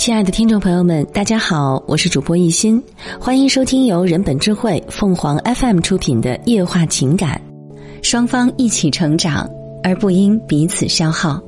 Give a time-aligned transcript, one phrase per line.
[0.00, 2.82] 亲爱的听众朋友们，大家好，我是主播一心，
[3.20, 7.38] 欢迎收听由人本智慧凤凰 FM 出品的夜话情感。
[8.00, 9.46] 双方一起成长，
[9.82, 11.38] 而不因彼此消耗。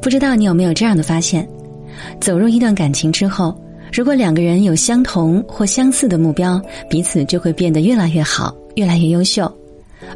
[0.00, 1.48] 不知道你有没有这样的发现：
[2.20, 3.52] 走入一段感情之后，
[3.92, 9.52] 如果两个人有相同或相似的目标，彼此就会变得越来越好，越来越优秀。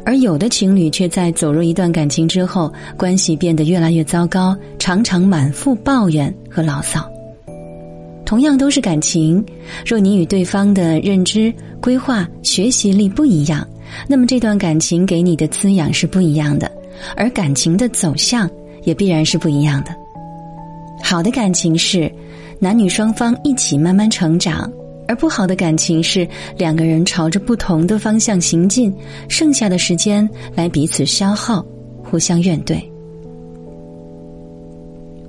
[0.03, 7.07] 而有的情侣却在走入一段感情之后，关系变得越来越糟糕，常常满腹抱怨和牢骚。
[8.25, 9.43] 同样都是感情，
[9.85, 13.67] 若你与对方的认知、规划、学习力不一样，
[14.07, 16.71] 那么这段感情给你的滋养是不一样的，
[17.15, 18.49] 而感情的走向
[18.83, 19.95] 也必然是不一样的。
[21.03, 22.11] 好的感情是
[22.57, 24.71] 男女双方一起慢慢成长。
[25.07, 26.27] 而不好的感情是
[26.57, 28.93] 两个人朝着不同的方向行进，
[29.29, 31.63] 剩下的时间来彼此消耗，
[32.03, 32.81] 互相怨怼。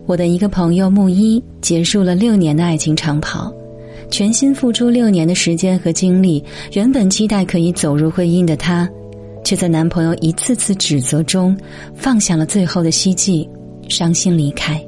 [0.06, 3.52] 我的一个朋友木一结束了六年的爱情长跑，
[4.10, 8.88] 全心付出六年的时间和精力，原本期待可以走入婚姻的她，
[9.44, 11.58] 却在男朋友一次次指责中
[11.94, 13.48] 放下了最后的希冀，
[13.88, 14.80] 伤心离开。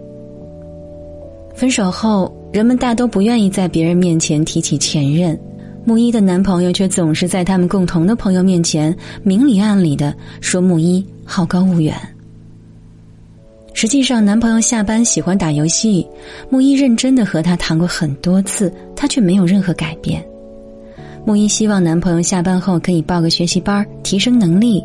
[1.55, 2.33] 分手后。
[2.51, 5.39] 人们大都不愿意在别人面前提起前任，
[5.85, 11.95] 木一的男朋友却总是在他们共同的朋友面前明里暗里的说木一好高骛远。
[13.75, 16.05] 实际上，男朋友下班喜欢打游戏，
[16.51, 20.27] 木一认真的和他谈过很多次，他却没有任何改变。
[21.25, 24.83] 木一希望男朋友下班后可以报个学习班提升能力，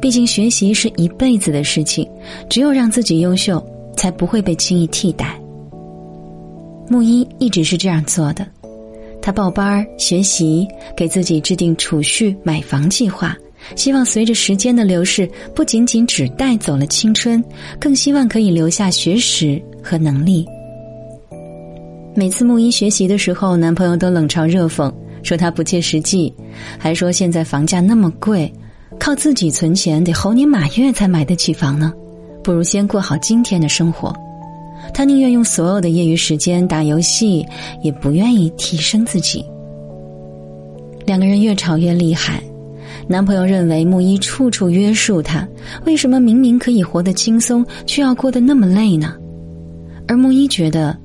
[0.00, 2.06] 毕竟学习是一辈子的事情，
[2.48, 3.64] 只有让自己优秀，
[3.96, 5.40] 才不会被轻易替代。
[6.90, 8.46] 木一一直是这样做的，
[9.20, 13.36] 他报班学习，给自己制定储蓄、买房计划，
[13.76, 17.42] 希望随着时间的流逝，不仅仅只带走了青春，
[17.78, 20.46] 更希望可以留下学识和能力。
[22.14, 26.32] 每次木一学习的时候，男朋友都冷嘲热讽，说他不切实际，
[26.78, 28.50] 还说现在房价那么贵，
[28.98, 31.92] 靠自己存钱得猴年马月才买得起房呢，
[32.42, 34.12] 不如先过好今天的生活。
[34.92, 37.46] 他宁愿用所有的业余时间打游戏，
[37.82, 39.44] 也不愿意提升自己。
[41.06, 42.42] 两个人越吵越厉害，
[43.06, 45.46] 男朋友认为木一处处约束他，
[45.86, 49.14] 为什么明明可以活得轻松，却要过得那么累呢？
[50.06, 50.96] 而木一觉得，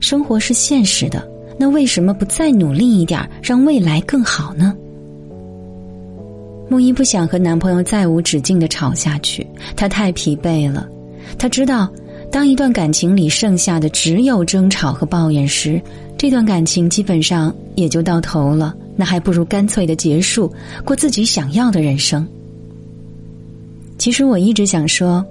[0.00, 1.28] 生活是现实的，
[1.58, 4.74] 那为什么不再努力一点，让未来更好呢？
[6.68, 10.88] 木一不想和男朋友再无止境的吵下去，她太疲惫了，
[11.38, 11.88] 她知道。
[12.32, 15.80] 当一段感情里剩下的只有争吵和抱怨时，
[16.16, 18.74] 这段感情基本上也就到头了。
[18.96, 20.50] 那还不如干脆的结束，
[20.82, 22.26] 过自己想要的人生。
[23.98, 25.22] 其实我一直想说，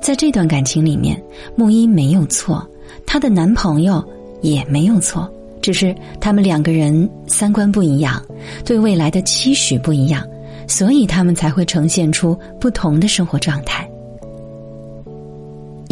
[0.00, 1.20] 在这段感情里面，
[1.56, 2.64] 木一没有错，
[3.04, 4.02] 她的男朋友
[4.42, 5.28] 也没有错，
[5.60, 8.24] 只是他们两个人三观不一样，
[8.64, 10.24] 对未来的期许不一样，
[10.68, 13.88] 所以他们才会呈现出不同的生活状态。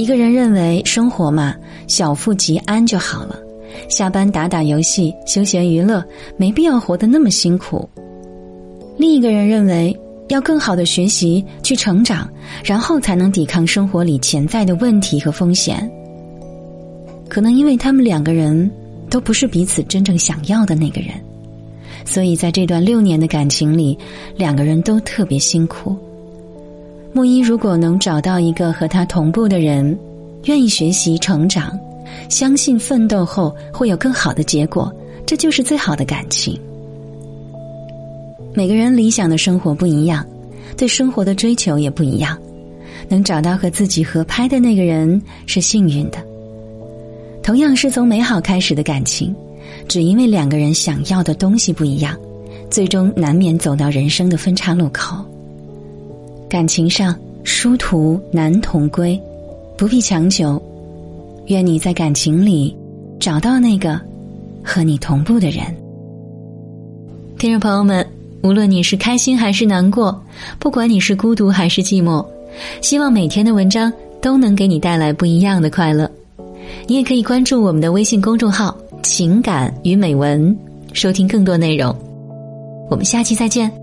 [0.00, 1.54] 一个人认为生活嘛，
[1.86, 3.38] 小富即安就好了，
[3.90, 6.02] 下班打打游戏，休闲娱乐，
[6.38, 7.86] 没必要活得那么辛苦。
[8.96, 9.94] 另一个人认为
[10.28, 12.26] 要更好的学习，去成长，
[12.64, 15.90] 然后才能抵抗生活里潜在的问题和风险。
[17.28, 18.70] 可能因为他们两个人
[19.10, 21.10] 都不是彼此真正想要的那个人，
[22.06, 23.98] 所以在这段六年的感情里，
[24.34, 25.94] 两个人都特别辛苦。
[27.12, 29.98] 木一如果能找到一个和他同步的人，
[30.44, 31.76] 愿意学习成长，
[32.28, 34.92] 相信奋斗后会有更好的结果，
[35.26, 36.58] 这就是最好的感情。
[38.54, 40.24] 每个人理想的生活不一样，
[40.76, 42.38] 对生活的追求也不一样，
[43.08, 46.18] 能找到和自己合拍的那个人是幸运的。
[47.42, 49.34] 同样是从美好开始的感情，
[49.88, 52.16] 只因为两个人想要的东西不一样，
[52.70, 55.24] 最终难免走到人生的分岔路口。
[56.50, 59.18] 感情上殊途难同归，
[59.78, 60.60] 不必强求。
[61.46, 62.76] 愿你在感情里
[63.20, 64.00] 找到那个
[64.60, 65.64] 和你同步的人。
[67.38, 68.04] 听众朋友们，
[68.42, 70.20] 无论你是开心还是难过，
[70.58, 72.26] 不管你是孤独还是寂寞，
[72.82, 76.10] 希望每天的文章都能给你带来不一样的快乐。
[76.88, 80.56] 你也可以关注我们的微信公众号“情感与美文”，
[80.92, 81.94] 收听更多内容。
[82.90, 83.79] 我们下期再见。